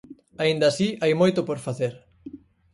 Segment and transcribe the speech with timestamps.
[0.43, 1.93] Aínda así hai moito por facer.